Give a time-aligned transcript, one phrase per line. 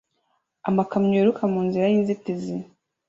[0.69, 2.55] Amakamyo yiruka mu nzira y'inzitizi